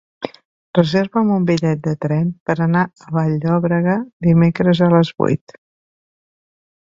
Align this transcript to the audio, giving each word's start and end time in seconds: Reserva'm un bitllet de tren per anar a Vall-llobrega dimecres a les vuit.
Reserva'm 0.77 1.27
un 1.35 1.43
bitllet 1.49 1.83
de 1.87 1.93
tren 2.05 2.31
per 2.49 2.55
anar 2.67 2.81
a 3.07 3.13
Vall-llobrega 3.17 3.97
dimecres 4.29 4.81
a 4.87 4.91
les 4.95 5.15
vuit. 5.23 5.55